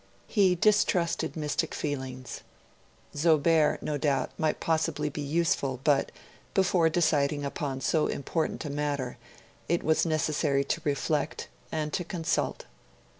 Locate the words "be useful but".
5.09-6.11